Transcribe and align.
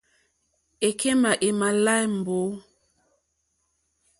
Èkémà 0.87 1.31
émá 1.47 1.67
èláǃá 1.77 2.05
mbǒ. 2.17 2.39